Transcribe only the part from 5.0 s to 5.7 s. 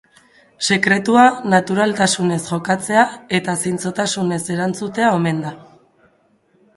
omen da.